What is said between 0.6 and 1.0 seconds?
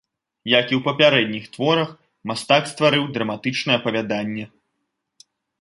і ў